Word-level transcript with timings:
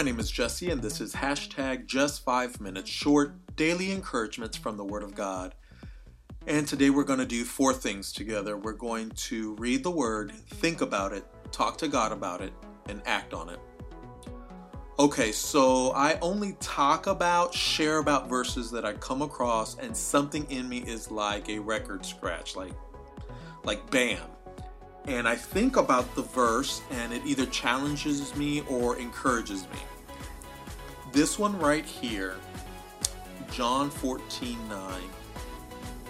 My 0.00 0.04
name 0.04 0.18
is 0.18 0.30
Jesse, 0.30 0.70
and 0.70 0.80
this 0.80 0.98
is 0.98 1.12
hashtag 1.12 1.84
just 1.84 2.24
five 2.24 2.58
minutes 2.58 2.88
short 2.88 3.34
daily 3.54 3.90
encouragements 3.90 4.56
from 4.56 4.78
the 4.78 4.84
Word 4.84 5.02
of 5.02 5.14
God. 5.14 5.54
And 6.46 6.66
today 6.66 6.88
we're 6.88 7.04
going 7.04 7.18
to 7.18 7.26
do 7.26 7.44
four 7.44 7.74
things 7.74 8.10
together. 8.10 8.56
We're 8.56 8.72
going 8.72 9.10
to 9.10 9.54
read 9.56 9.82
the 9.84 9.90
Word, 9.90 10.32
think 10.32 10.80
about 10.80 11.12
it, 11.12 11.26
talk 11.52 11.76
to 11.76 11.86
God 11.86 12.12
about 12.12 12.40
it, 12.40 12.54
and 12.88 13.02
act 13.04 13.34
on 13.34 13.50
it. 13.50 13.58
Okay, 14.98 15.32
so 15.32 15.92
I 15.92 16.18
only 16.22 16.56
talk 16.60 17.06
about, 17.06 17.52
share 17.52 17.98
about 17.98 18.26
verses 18.26 18.70
that 18.70 18.86
I 18.86 18.94
come 18.94 19.20
across, 19.20 19.76
and 19.76 19.94
something 19.94 20.50
in 20.50 20.66
me 20.66 20.78
is 20.78 21.10
like 21.10 21.50
a 21.50 21.58
record 21.58 22.06
scratch, 22.06 22.56
like, 22.56 22.72
like 23.64 23.90
bam 23.90 24.22
and 25.06 25.26
I 25.28 25.34
think 25.34 25.76
about 25.76 26.14
the 26.14 26.22
verse 26.22 26.82
and 26.90 27.12
it 27.12 27.22
either 27.24 27.46
challenges 27.46 28.34
me 28.36 28.62
or 28.68 28.98
encourages 28.98 29.64
me. 29.64 29.78
This 31.12 31.38
one 31.38 31.58
right 31.58 31.84
here, 31.84 32.36
John 33.50 33.90
14 33.90 34.56
9, 34.68 35.02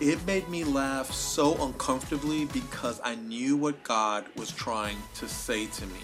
it 0.00 0.24
made 0.26 0.48
me 0.48 0.64
laugh 0.64 1.10
so 1.10 1.54
uncomfortably 1.62 2.46
because 2.46 3.00
I 3.02 3.14
knew 3.14 3.56
what 3.56 3.82
God 3.82 4.26
was 4.36 4.50
trying 4.52 4.98
to 5.14 5.28
say 5.28 5.66
to 5.66 5.86
me. 5.86 6.00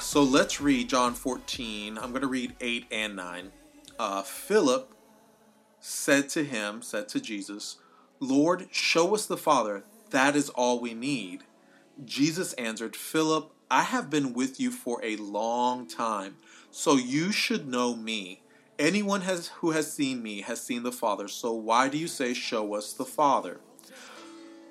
So 0.00 0.22
let's 0.22 0.60
read 0.60 0.88
John 0.88 1.14
14. 1.14 1.98
I'm 1.98 2.10
going 2.10 2.22
to 2.22 2.28
read 2.28 2.54
8 2.60 2.86
and 2.90 3.16
9. 3.16 3.50
Uh, 3.98 4.22
Philip 4.22 4.94
said 5.80 6.28
to 6.30 6.44
him, 6.44 6.82
said 6.82 7.08
to 7.08 7.20
Jesus, 7.20 7.76
Lord, 8.20 8.68
show 8.70 9.14
us 9.14 9.26
the 9.26 9.36
Father 9.36 9.84
that 10.10 10.36
is 10.36 10.48
all 10.50 10.80
we 10.80 10.94
need. 10.94 11.44
Jesus 12.04 12.52
answered, 12.54 12.94
Philip, 12.94 13.50
I 13.70 13.82
have 13.82 14.10
been 14.10 14.32
with 14.32 14.60
you 14.60 14.70
for 14.70 15.00
a 15.02 15.16
long 15.16 15.86
time, 15.86 16.36
so 16.70 16.96
you 16.96 17.32
should 17.32 17.66
know 17.66 17.96
me. 17.96 18.42
Anyone 18.78 19.22
has, 19.22 19.48
who 19.48 19.70
has 19.70 19.92
seen 19.92 20.22
me 20.22 20.42
has 20.42 20.60
seen 20.60 20.82
the 20.82 20.92
Father, 20.92 21.28
so 21.28 21.52
why 21.52 21.88
do 21.88 21.96
you 21.96 22.06
say, 22.06 22.34
Show 22.34 22.74
us 22.74 22.92
the 22.92 23.04
Father? 23.04 23.60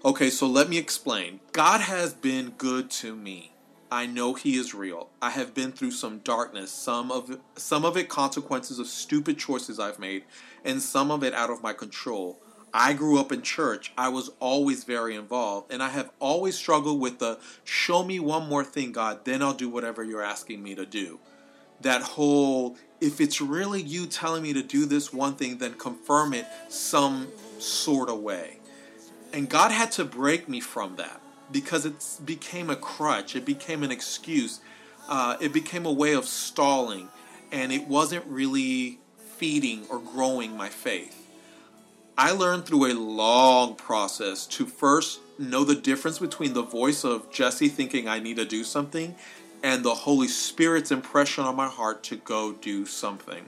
Okay, 0.05 0.30
so 0.30 0.45
let 0.45 0.69
me 0.69 0.77
explain. 0.77 1.39
God 1.52 1.81
has 1.81 2.14
been 2.14 2.52
good 2.52 2.92
to 2.92 3.16
me. 3.16 3.55
I 3.92 4.05
know 4.05 4.33
he 4.33 4.55
is 4.55 4.73
real. 4.75 5.09
I 5.22 5.31
have 5.31 5.53
been 5.53 5.72
through 5.72 5.92
some 5.92 6.20
darkness, 6.20 6.70
some 6.72 7.11
of 7.11 7.39
some 7.55 7.86
of 7.86 7.97
it 7.97 8.09
consequences 8.09 8.77
of 8.77 8.88
stupid 8.88 9.39
choices 9.39 9.80
I've 9.80 9.97
made, 9.97 10.25
and 10.64 10.81
some 10.81 11.11
of 11.11 11.23
it 11.23 11.33
out 11.33 11.49
of 11.49 11.64
my 11.64 11.73
control. 11.73 12.39
I 12.78 12.92
grew 12.92 13.18
up 13.18 13.31
in 13.31 13.42
church. 13.42 13.94
I 13.98 14.09
was 14.09 14.31
always 14.42 14.84
very 14.84 15.16
involved, 15.16 15.72
and 15.72 15.81
I 15.81 15.88
have 15.88 16.12
always 16.20 16.56
struggled 16.56 17.00
with 17.00 17.20
the 17.20 17.40
show 17.64 18.04
me 18.04 18.20
one 18.20 18.50
more 18.50 18.66
thing, 18.66 18.92
God, 18.92 19.23
then 19.23 19.42
I'll 19.42 19.54
do 19.54 19.70
whatever 19.70 20.04
you're 20.04 20.22
asking 20.22 20.62
me 20.62 20.76
to 20.76 20.86
do. 20.86 21.20
That 21.80 22.02
whole, 22.02 22.76
if 23.00 23.22
it's 23.22 23.40
really 23.40 23.82
you 23.82 24.08
telling 24.08 24.44
me 24.44 24.52
to 24.52 24.62
do 24.62 24.86
this 24.86 25.14
one 25.14 25.36
thing, 25.36 25.59
then 25.59 25.76
confirm 25.76 26.34
it 26.34 26.48
some 26.67 27.30
sort 27.59 28.09
of 28.09 28.20
way. 28.20 28.58
And 29.32 29.50
God 29.50 29.72
had 29.72 29.94
to 29.94 30.04
break 30.04 30.50
me 30.50 30.60
from 30.60 30.98
that 30.98 31.22
because 31.50 31.86
it 31.86 32.04
became 32.26 32.70
a 32.70 32.76
crutch, 32.76 33.38
it 33.38 33.45
became 33.45 33.83
an 33.83 33.92
excuse, 33.92 34.60
uh, 35.08 35.38
it 35.39 35.54
became 35.54 35.86
a 35.86 35.94
way 35.94 36.11
of 36.11 36.26
stalling, 36.26 37.08
and 37.54 37.72
it 37.72 37.88
wasn't 37.88 38.26
really 38.26 38.99
feeding 39.38 39.86
or 39.89 39.99
growing 39.99 40.58
my 40.58 40.67
faith. 40.67 41.24
I 42.17 42.31
learned 42.31 42.65
through 42.65 42.86
a 42.86 42.93
long 42.93 43.76
process 43.76 44.45
to 44.48 44.65
first 44.65 45.20
know 45.37 45.65
the 45.65 45.76
difference 45.76 46.17
between 46.17 46.53
the 46.53 46.61
voice 46.61 47.03
of 47.03 47.30
Jesse 47.30 47.67
thinking 47.67 48.08
I 48.08 48.20
need 48.20 48.37
to 48.37 48.45
do 48.45 48.64
something 48.64 49.15
and 49.61 49.83
the 49.83 49.93
Holy 49.93 50.30
Spirit's 50.30 50.92
impression 50.92 51.43
on 51.43 51.58
my 51.58 51.67
heart 51.67 52.04
to 52.04 52.15
go 52.15 52.54
do 52.54 52.86
something. 52.86 53.43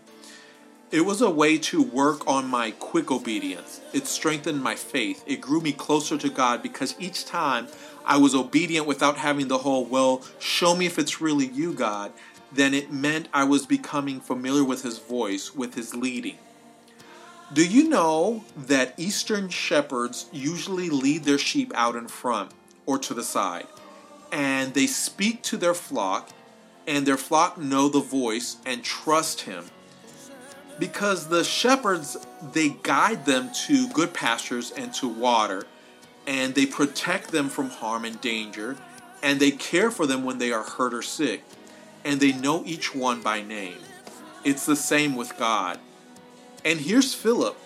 It 0.92 1.06
was 1.06 1.22
a 1.22 1.30
way 1.30 1.58
to 1.60 1.82
work 1.82 2.28
on 2.28 2.50
my 2.50 2.72
quick 2.72 3.10
obedience. 3.10 3.80
It 3.94 4.06
strengthened 4.06 4.62
my 4.62 4.76
faith. 4.76 5.24
It 5.26 5.40
grew 5.40 5.62
me 5.62 5.72
closer 5.72 6.18
to 6.18 6.30
God 6.30 6.62
because 6.62 6.94
each 7.00 7.24
time 7.24 7.68
I 8.06 8.18
was 8.18 8.36
obedient 8.36 8.86
without 8.86 9.16
having 9.16 9.48
the 9.48 9.60
whole, 9.60 9.86
well, 9.86 10.24
show 10.40 10.76
me 10.76 10.86
if 10.86 11.00
it's 11.00 11.22
really 11.22 11.48
you, 11.48 11.74
God, 11.74 12.12
then 12.52 12.74
it 12.74 12.92
meant 12.92 13.30
I 13.34 13.46
was 13.46 13.66
becoming 13.66 14.20
familiar 14.20 14.66
with 14.66 14.84
His 14.84 15.00
voice, 15.00 15.56
with 15.56 15.76
His 15.76 15.96
leading. 15.96 16.38
Do 17.54 17.66
you 17.66 17.88
know 17.88 18.44
that 18.58 18.94
Eastern 18.98 19.48
shepherds 19.48 20.26
usually 20.34 20.90
lead 20.90 21.24
their 21.24 21.38
sheep 21.38 21.72
out 21.76 21.96
in 21.96 22.10
front 22.10 22.52
or 22.86 23.00
to 23.00 23.14
the 23.14 23.24
side? 23.24 23.68
And 24.34 24.74
they 24.74 24.86
speak 24.86 25.44
to 25.44 25.56
their 25.56 25.74
flock, 25.74 26.30
and 26.86 27.06
their 27.06 27.16
flock 27.16 27.58
know 27.58 27.88
the 27.88 28.02
voice 28.02 28.58
and 28.66 28.84
trust 28.84 29.42
him. 29.42 29.64
Because 30.78 31.30
the 31.30 31.46
shepherds, 31.46 32.18
they 32.52 32.76
guide 32.84 33.26
them 33.26 33.50
to 33.66 33.88
good 33.90 34.14
pastures 34.14 34.72
and 34.72 34.94
to 34.96 35.08
water, 35.08 35.64
and 36.28 36.54
they 36.54 36.66
protect 36.66 37.32
them 37.32 37.48
from 37.48 37.70
harm 37.70 38.04
and 38.04 38.20
danger, 38.20 38.76
and 39.24 39.40
they 39.40 39.52
care 39.52 39.90
for 39.90 40.06
them 40.06 40.26
when 40.26 40.38
they 40.38 40.52
are 40.52 40.64
hurt 40.64 40.94
or 40.94 41.02
sick, 41.02 41.46
and 42.04 42.20
they 42.20 42.34
know 42.34 42.64
each 42.66 42.94
one 42.94 43.22
by 43.22 43.42
name. 43.42 43.78
It's 44.44 44.66
the 44.66 44.76
same 44.76 45.16
with 45.16 45.38
God. 45.38 45.80
And 46.66 46.80
here's 46.80 47.14
Philip. 47.14 47.58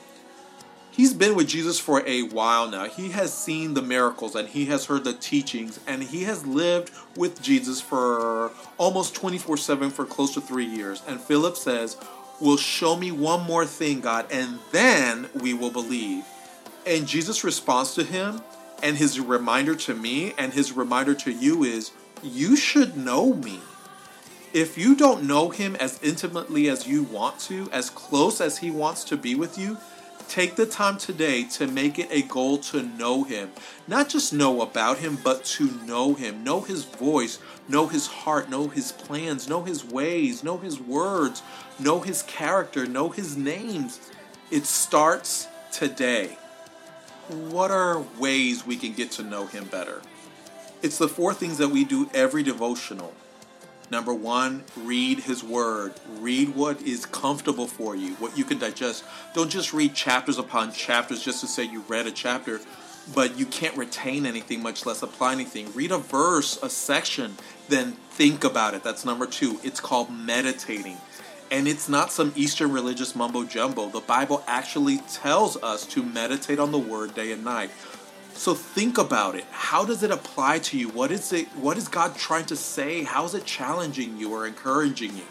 He's 0.92 1.14
been 1.14 1.36
with 1.36 1.48
Jesus 1.48 1.80
for 1.80 2.06
a 2.06 2.24
while 2.24 2.70
now. 2.70 2.86
He 2.86 3.10
has 3.12 3.34
seen 3.34 3.74
the 3.74 3.82
miracles 3.82 4.36
and 4.36 4.48
he 4.48 4.66
has 4.66 4.86
heard 4.86 5.06
the 5.06 5.14
teachings 5.14 5.80
and 5.88 6.04
he 6.04 6.24
has 6.24 6.46
lived 6.46 6.92
with 7.16 7.42
Jesus 7.42 7.80
for 7.80 8.52
almost 8.78 9.16
24 9.16 9.56
7 9.58 9.90
for 9.90 10.06
close 10.06 10.34
to 10.34 10.42
three 10.42 10.66
years. 10.66 11.02
And 11.08 11.20
Philip 11.20 11.56
says, 11.56 11.98
Will 12.42 12.58
show 12.58 12.98
me 12.98 13.12
one 13.12 13.44
more 13.44 13.66
thing, 13.66 14.02
God, 14.02 14.26
and 14.32 14.60
then 14.72 15.30
we 15.36 15.54
will 15.54 15.72
believe. 15.72 16.26
And 16.86 17.08
Jesus 17.08 17.44
responds 17.44 17.94
to 17.94 18.04
him, 18.04 18.42
and 18.84 18.98
his 18.98 19.20
reminder 19.20 19.76
to 19.76 19.94
me 19.94 20.34
and 20.38 20.52
his 20.52 20.74
reminder 20.74 21.14
to 21.16 21.32
you 21.32 21.64
is, 21.64 21.92
You 22.22 22.56
should 22.56 22.98
know 22.98 23.34
me 23.34 23.60
if 24.54 24.78
you 24.78 24.96
don't 24.96 25.24
know 25.24 25.50
him 25.50 25.76
as 25.78 26.02
intimately 26.04 26.70
as 26.70 26.88
you 26.88 27.04
want 27.04 27.40
to, 27.40 27.70
as 27.72 27.90
close 27.90 28.42
as 28.42 28.58
he 28.58 28.70
wants 28.70 29.04
to 29.06 29.16
be 29.16 29.34
with 29.34 29.58
you, 29.58 29.78
take 30.28 30.56
the 30.56 30.66
time 30.66 30.98
today 30.98 31.44
to 31.44 31.68
make 31.68 31.98
it 31.98 32.08
a 32.12 32.22
goal 32.24 32.58
to 32.58 32.84
know 32.84 33.24
him. 33.24 33.52
Not 33.88 34.10
just 34.10 34.34
know 34.34 34.62
about 34.62 34.98
him, 34.98 35.18
but 35.24 35.46
to 35.46 35.72
know 35.86 36.14
him. 36.14 36.44
Know 36.44 36.62
his 36.62 36.84
voice, 36.84 37.40
know 37.70 37.88
his 37.88 38.08
heart, 38.08 38.50
know 38.50 38.68
his 38.68 38.92
plans, 38.92 39.48
know 39.48 39.64
his 39.64 39.86
ways, 39.86 40.44
know 40.44 40.58
his 40.58 40.80
words, 40.80 41.42
know 41.80 42.02
his 42.02 42.24
character, 42.24 42.86
know 42.86 43.10
his 43.10 43.38
names. 43.38 44.12
It 44.50 44.66
starts 44.66 45.48
today. 45.72 46.38
What 47.30 47.72
are 47.72 48.04
ways 48.20 48.66
we 48.66 48.76
can 48.76 48.94
get 48.94 49.12
to 49.12 49.24
know 49.24 49.46
him 49.46 49.66
better? 49.66 50.02
It's 50.82 50.98
the 50.98 51.08
four 51.08 51.34
things 51.34 51.58
that 51.60 51.70
we 51.70 51.86
do 51.86 52.10
every 52.14 52.44
devotional 52.44 53.14
Number 53.92 54.14
one, 54.14 54.64
read 54.78 55.20
His 55.20 55.44
Word. 55.44 55.94
Read 56.08 56.56
what 56.56 56.82
is 56.82 57.06
comfortable 57.06 57.68
for 57.68 57.94
you, 57.94 58.14
what 58.16 58.38
you 58.38 58.46
can 58.46 58.58
digest. 58.58 59.04
Don't 59.36 59.52
just 59.52 59.74
read 59.74 59.94
chapters 59.94 60.38
upon 60.38 60.72
chapters 60.72 61.22
just 61.22 61.42
to 61.42 61.48
say 61.48 61.66
you 61.66 61.84
read 61.90 62.08
a 62.08 62.12
chapter, 62.12 62.62
but 63.14 63.38
you 63.38 63.46
can't 63.46 63.76
retain 63.76 64.26
anything, 64.26 64.64
much 64.64 64.86
less 64.86 65.04
apply 65.04 65.34
anything. 65.34 65.74
Read 65.74 65.92
a 65.92 65.98
verse, 65.98 66.58
a 66.64 66.70
section, 66.70 67.36
then 67.68 67.92
think 68.12 68.46
about 68.46 68.74
it. 68.76 68.82
That's 68.82 69.04
number 69.04 69.26
two. 69.26 69.60
It's 69.62 69.82
called 69.82 70.10
meditating. 70.10 70.96
And 71.52 71.68
it's 71.68 71.90
not 71.90 72.14
some 72.14 72.32
Eastern 72.38 72.72
religious 72.72 73.14
mumbo 73.14 73.44
jumbo. 73.44 73.90
The 73.90 74.00
Bible 74.00 74.42
actually 74.48 75.00
tells 75.00 75.62
us 75.62 75.86
to 75.88 76.02
meditate 76.02 76.60
on 76.60 76.72
the 76.72 76.80
Word 76.80 77.14
day 77.14 77.34
and 77.34 77.44
night. 77.44 77.72
So 78.34 78.56
think 78.56 78.98
about 78.98 79.36
it. 79.36 79.46
How 79.52 79.86
does 79.86 80.04
it 80.04 80.12
apply 80.12 80.60
to 80.60 80.78
you? 80.78 80.90
What 80.90 81.12
is 81.12 81.32
it 81.32 81.48
what 81.50 81.78
is 81.78 81.88
God 81.88 82.16
trying 82.16 82.46
to 82.46 82.56
say? 82.56 83.04
How 83.04 83.26
is 83.26 83.36
it 83.36 83.46
challenging 83.46 84.18
you 84.18 84.34
or 84.34 84.48
encouraging 84.48 85.16
you? 85.16 85.26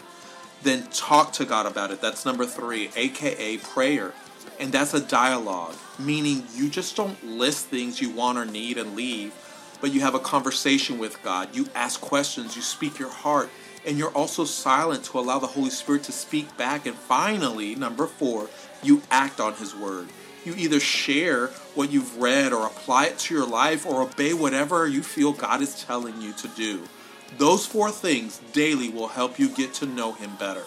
Then 0.63 0.87
talk 0.91 1.33
to 1.33 1.45
God 1.45 1.65
about 1.65 1.91
it. 1.91 2.01
That's 2.01 2.25
number 2.25 2.45
3, 2.45 2.91
aka 2.95 3.57
prayer. 3.57 4.13
And 4.59 4.71
that's 4.71 4.93
a 4.93 4.99
dialogue, 4.99 5.75
meaning 5.97 6.43
you 6.53 6.69
just 6.69 6.95
don't 6.95 7.21
list 7.25 7.67
things 7.67 7.99
you 7.99 8.11
want 8.11 8.37
or 8.37 8.45
need 8.45 8.77
and 8.77 8.95
leave, 8.95 9.33
but 9.81 9.91
you 9.91 10.01
have 10.01 10.13
a 10.13 10.19
conversation 10.19 10.99
with 10.99 11.21
God. 11.23 11.55
You 11.55 11.67
ask 11.73 11.99
questions, 11.99 12.55
you 12.55 12.61
speak 12.61 12.99
your 12.99 13.09
heart, 13.09 13.49
and 13.85 13.97
you're 13.97 14.11
also 14.11 14.45
silent 14.45 15.03
to 15.05 15.19
allow 15.19 15.39
the 15.39 15.47
Holy 15.47 15.71
Spirit 15.71 16.03
to 16.03 16.11
speak 16.11 16.55
back. 16.57 16.85
And 16.85 16.95
finally, 16.95 17.73
number 17.73 18.05
four, 18.05 18.49
you 18.83 19.01
act 19.09 19.39
on 19.39 19.55
His 19.55 19.75
Word. 19.75 20.09
You 20.43 20.55
either 20.55 20.79
share 20.79 21.47
what 21.75 21.91
you've 21.91 22.17
read 22.17 22.51
or 22.51 22.65
apply 22.65 23.07
it 23.07 23.19
to 23.19 23.33
your 23.33 23.45
life 23.45 23.85
or 23.85 24.01
obey 24.01 24.33
whatever 24.33 24.87
you 24.87 25.03
feel 25.03 25.33
God 25.33 25.61
is 25.61 25.83
telling 25.83 26.21
you 26.21 26.33
to 26.33 26.47
do. 26.49 26.83
Those 27.37 27.65
four 27.65 27.91
things 27.91 28.41
daily 28.51 28.89
will 28.89 29.07
help 29.07 29.39
you 29.39 29.49
get 29.49 29.73
to 29.75 29.85
know 29.85 30.13
Him 30.13 30.31
better. 30.39 30.63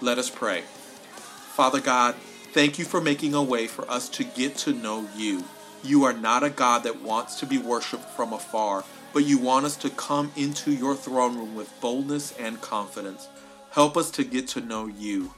Let 0.00 0.18
us 0.18 0.28
pray. 0.28 0.62
Father 0.62 1.80
God, 1.80 2.14
thank 2.52 2.78
you 2.78 2.84
for 2.84 3.00
making 3.00 3.34
a 3.34 3.42
way 3.42 3.66
for 3.66 3.88
us 3.90 4.08
to 4.10 4.24
get 4.24 4.56
to 4.58 4.72
know 4.72 5.08
you. 5.16 5.44
You 5.84 6.04
are 6.04 6.12
not 6.12 6.42
a 6.42 6.50
God 6.50 6.82
that 6.84 7.02
wants 7.02 7.40
to 7.40 7.46
be 7.46 7.58
worshiped 7.58 8.10
from 8.10 8.32
afar, 8.32 8.84
but 9.12 9.24
you 9.24 9.38
want 9.38 9.66
us 9.66 9.76
to 9.76 9.90
come 9.90 10.32
into 10.36 10.72
your 10.72 10.94
throne 10.94 11.36
room 11.36 11.54
with 11.54 11.72
boldness 11.80 12.36
and 12.38 12.60
confidence. 12.60 13.28
Help 13.70 13.96
us 13.96 14.10
to 14.12 14.24
get 14.24 14.48
to 14.48 14.60
know 14.60 14.86
you. 14.86 15.32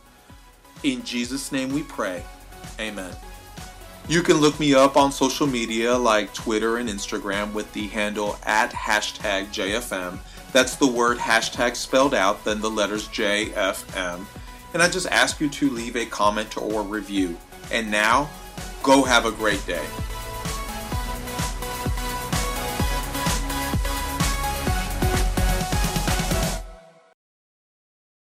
In 0.83 1.03
Jesus' 1.05 1.53
name 1.53 1.73
we 1.73 1.83
pray. 1.83 2.23
Amen. 2.81 3.15
You 4.07 4.23
can 4.23 4.37
look 4.37 4.61
me 4.61 4.75
up 4.75 4.99
on 4.99 5.11
social 5.11 5.47
media 5.47 5.97
like 5.97 6.35
Twitter 6.35 6.77
and 6.77 6.91
Instagram 6.91 7.55
with 7.55 7.73
the 7.73 7.87
handle 7.87 8.37
at 8.45 8.71
hashtag 8.71 9.47
JFM. 9.47 10.19
That's 10.53 10.77
the 10.77 10.87
word 10.87 11.17
hashtag 11.17 11.75
spelled 11.75 12.13
out, 12.13 12.45
then 12.45 12.61
the 12.61 12.71
letters 12.71 13.09
JFM. 13.09 14.27
And 14.75 14.83
I 14.83 14.91
just 14.91 15.07
ask 15.07 15.41
you 15.41 15.49
to 15.49 15.71
leave 15.71 15.97
a 15.97 16.05
comment 16.05 16.59
or 16.59 16.83
review. 16.83 17.35
And 17.73 17.91
now, 17.91 18.29
go 18.83 19.05
have 19.05 19.25
a 19.25 19.33
great 19.33 19.65
day. 19.67 19.87